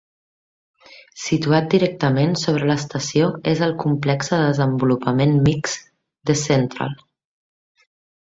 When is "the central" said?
6.31-6.97